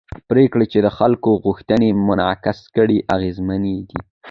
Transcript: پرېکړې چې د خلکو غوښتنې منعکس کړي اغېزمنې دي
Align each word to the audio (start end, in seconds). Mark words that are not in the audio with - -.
پرېکړې 0.29 0.65
چې 0.71 0.79
د 0.85 0.87
خلکو 0.97 1.29
غوښتنې 1.45 1.89
منعکس 2.07 2.59
کړي 2.75 2.97
اغېزمنې 3.15 3.75
دي 3.89 3.99